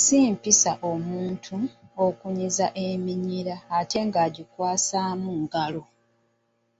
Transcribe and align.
Si 0.00 0.18
mpisa 0.34 0.72
omuntu 0.92 1.56
okunyiza 2.06 2.66
eminyira 2.86 3.56
ate 3.78 3.98
n’ogikwatamu 4.06 5.30
n’engalo. 5.36 5.82